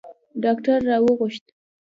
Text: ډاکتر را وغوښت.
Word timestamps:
ډاکتر 0.43 0.79
را 0.89 0.97
وغوښت. 1.03 1.45